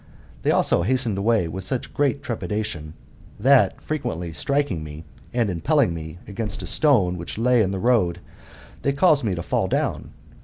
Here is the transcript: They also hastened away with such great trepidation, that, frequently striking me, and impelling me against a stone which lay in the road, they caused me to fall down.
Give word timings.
They 0.41 0.49
also 0.49 0.81
hastened 0.81 1.19
away 1.19 1.47
with 1.47 1.63
such 1.63 1.93
great 1.93 2.23
trepidation, 2.23 2.95
that, 3.39 3.79
frequently 3.79 4.33
striking 4.33 4.83
me, 4.83 5.05
and 5.31 5.47
impelling 5.47 5.93
me 5.93 6.17
against 6.27 6.63
a 6.63 6.65
stone 6.65 7.19
which 7.19 7.37
lay 7.37 7.61
in 7.61 7.69
the 7.69 7.77
road, 7.77 8.17
they 8.81 8.93
caused 8.93 9.23
me 9.23 9.35
to 9.35 9.43
fall 9.43 9.67
down. 9.67 10.09